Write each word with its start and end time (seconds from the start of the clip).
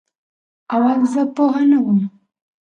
اول 0.75 0.99
زه 1.13 1.21
پوهه 1.35 1.63
نه 1.71 1.79
وم 1.83 1.99